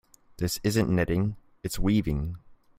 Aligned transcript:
This 0.37 0.59
isn't 0.63 0.89
knitting, 0.89 1.35
its 1.63 1.77
weaving. 1.77 2.37